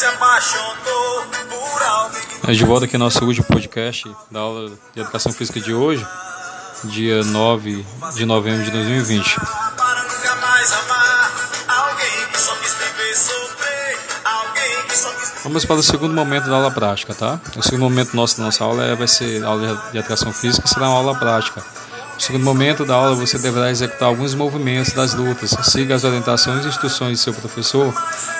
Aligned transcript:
se 0.00 0.06
apaixonou 0.06 1.26
por 1.50 1.82
alguém. 1.82 2.54
De 2.56 2.64
volta 2.64 2.86
aqui 2.86 2.96
no 2.96 3.04
nosso 3.04 3.22
último 3.22 3.44
podcast 3.44 4.10
da 4.30 4.40
aula 4.40 4.70
de 4.94 5.00
Educação 5.02 5.30
Física 5.30 5.60
de 5.60 5.74
hoje, 5.74 6.06
dia 6.84 7.22
9 7.22 7.84
de 8.14 8.24
novembro 8.24 8.64
de 8.64 8.70
2020. 8.70 9.36
Para 9.76 10.02
nunca 10.04 10.36
mais 10.36 10.72
amar 10.72 11.32
alguém 11.68 12.26
que 12.32 12.40
só 12.40 12.56
quis 12.56 12.74
me 12.78 12.84
ver 12.96 13.14
sofrer. 13.14 13.98
Alguém 14.24 14.86
que 14.88 14.96
só 14.96 15.12
quis 15.12 15.32
Vamos 15.44 15.66
para 15.66 15.76
o 15.76 15.82
segundo 15.82 16.14
momento 16.14 16.48
da 16.48 16.56
aula 16.56 16.70
prática, 16.70 17.14
tá? 17.14 17.38
O 17.54 17.62
segundo 17.62 17.82
momento 17.82 18.16
nosso 18.16 18.38
da 18.38 18.44
nossa 18.44 18.64
aula 18.64 18.82
é, 18.82 18.94
vai 18.94 19.06
ser 19.06 19.44
a 19.44 19.48
aula 19.48 19.82
de 19.92 19.98
educação 19.98 20.32
física, 20.32 20.66
será 20.66 20.88
uma 20.88 20.96
aula 20.96 21.14
prática. 21.18 21.62
No 22.14 22.20
segundo 22.22 22.44
momento 22.44 22.86
da 22.86 22.94
aula 22.94 23.14
você 23.14 23.38
deverá 23.38 23.70
executar 23.70 24.08
alguns 24.08 24.34
movimentos 24.34 24.94
das 24.94 25.12
lutas. 25.12 25.50
Siga 25.62 25.94
as 25.94 26.04
orientações 26.04 26.64
e 26.64 26.68
instruções 26.68 27.18
de 27.18 27.24
seu 27.24 27.34
professor 27.34 27.92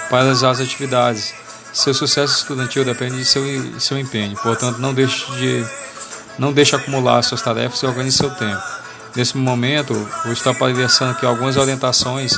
para 0.09 0.23
realizar 0.23 0.51
as 0.51 0.61
atividades. 0.61 1.35
Seu 1.73 1.95
sucesso 1.95 2.39
estudantil 2.39 2.85
depende 2.85 3.17
de 3.17 3.25
seu, 3.25 3.43
seu 3.81 3.99
empenho, 3.99 4.37
portanto 4.43 4.79
não 4.79 4.93
deixe 4.93 5.31
de 5.33 5.65
não 6.39 6.53
deixe 6.53 6.75
acumular 6.75 7.23
suas 7.23 7.43
tarefas 7.43 7.83
e 7.83 7.87
organize 7.87 8.17
seu 8.17 8.31
tempo. 8.31 8.63
Nesse 9.15 9.37
momento, 9.37 9.95
vou 10.25 10.33
estar 10.33 10.55
passando 10.55 11.11
aqui 11.11 11.27
algumas 11.27 11.57
orientações 11.57 12.33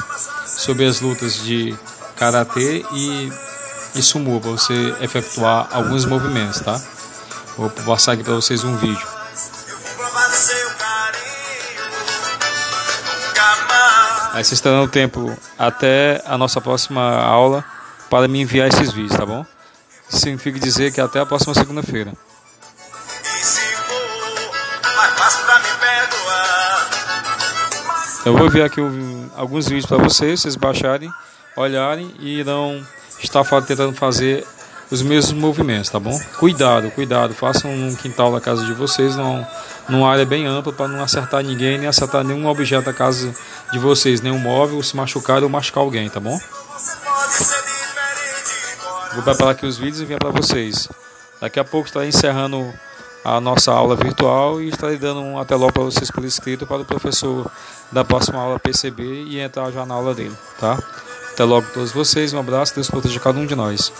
sobre 0.47 0.87
as 0.87 1.01
lutas 1.01 1.37
de 1.37 1.75
karatê 2.17 2.85
e 2.93 3.33
e 3.95 4.03
sumo 4.03 4.41
para 4.41 4.51
você 4.51 4.95
efetuar 5.01 5.69
alguns 5.71 6.05
movimentos, 6.05 6.61
tá? 6.61 6.81
Vou 7.57 7.69
passar 7.71 8.13
aqui 8.13 8.25
para 8.25 8.35
vocês 8.35 8.65
um 8.65 8.77
vídeo. 8.77 9.07
Aí 14.33 14.43
vocês 14.43 14.61
terão 14.61 14.89
tempo 14.89 15.37
até 15.59 16.23
a 16.25 16.39
nossa 16.39 16.59
próxima 16.61 17.03
aula 17.23 17.63
para 18.13 18.29
me 18.29 18.43
enviar 18.43 18.69
esses 18.69 18.93
vídeos, 18.93 19.17
tá 19.17 19.25
bom? 19.25 19.43
Significa 20.11 20.59
dizer 20.61 20.93
que 20.93 21.01
até 21.01 21.19
a 21.21 21.25
próxima 21.25 21.55
segunda-feira. 21.55 22.13
Eu 28.27 28.37
vou 28.37 28.47
enviar 28.49 28.67
aqui 28.67 28.83
um- 28.83 29.31
alguns 29.35 29.67
vídeos 29.67 29.87
para 29.87 29.97
vocês, 29.97 30.43
vocês 30.43 30.57
baixarem, 30.57 31.11
olharem 31.57 32.15
e 32.21 32.39
irão 32.39 32.87
estar 33.23 33.43
tentando 33.63 33.95
fazer 33.95 34.47
os 34.91 35.01
mesmos 35.01 35.33
movimentos, 35.33 35.89
tá 35.89 35.99
bom? 35.99 36.21
Cuidado, 36.39 36.91
cuidado, 36.91 37.33
façam 37.33 37.75
no 37.75 37.97
quintal 37.97 38.31
da 38.31 38.43
casa 38.43 38.63
de 38.67 38.75
vocês, 38.75 39.17
num, 39.17 39.43
numa 39.89 40.13
área 40.13 40.27
bem 40.27 40.47
ampla 40.47 40.71
para 40.71 40.87
não 40.87 41.03
acertar 41.03 41.43
ninguém, 41.43 41.79
nem 41.79 41.89
acertar 41.89 42.23
nenhum 42.23 42.47
objeto 42.47 42.85
da 42.85 42.93
casa 42.93 43.35
de 43.73 43.79
vocês, 43.79 44.21
nenhum 44.21 44.39
móvel, 44.39 44.83
se 44.83 44.95
machucar 44.95 45.43
ou 45.43 45.49
machucar 45.49 45.83
alguém, 45.83 46.11
tá 46.11 46.21
bom? 46.21 46.39
Vou 49.15 49.23
preparar 49.23 49.53
aqui 49.53 49.67
os 49.67 49.77
vídeos 49.77 50.01
e 50.01 50.05
enviar 50.05 50.19
para 50.19 50.31
vocês. 50.31 50.89
Daqui 51.41 51.61
a 51.61 51.65
pouco 51.65 51.87
estarei 51.87 52.09
encerrando 52.09 52.73
a 53.25 53.41
nossa 53.41 53.71
aula 53.71 53.95
virtual 53.95 54.61
e 54.61 54.69
estarei 54.69 54.97
dando 54.97 55.21
um 55.21 55.39
até 55.39 55.55
logo 55.55 55.73
para 55.73 55.83
vocês 55.83 56.11
por 56.11 56.25
escrito 56.25 56.67
para 56.67 56.81
o 56.81 56.85
professor 56.85 57.51
da 57.91 58.05
próxima 58.05 58.41
aula 58.41 58.59
perceber 58.59 59.25
e 59.25 59.39
entrar 59.39 59.71
já 59.71 59.85
na 59.85 59.95
aula 59.95 60.15
dele, 60.15 60.37
tá? 60.59 60.79
Até 61.33 61.45
logo 61.45 61.67
a 61.67 61.71
todos 61.71 61.93
vocês, 61.93 62.33
um 62.33 62.41
abraço, 62.41 62.75
Deus 62.75 62.91
proteja 62.91 63.21
cada 63.21 63.39
um 63.39 63.47
de 63.47 63.55
nós. 63.55 63.93